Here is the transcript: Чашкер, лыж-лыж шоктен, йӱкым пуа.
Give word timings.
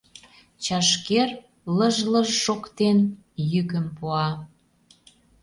Чашкер, 0.63 1.29
лыж-лыж 1.77 2.29
шоктен, 2.43 2.97
йӱкым 3.51 3.85
пуа. 3.95 4.27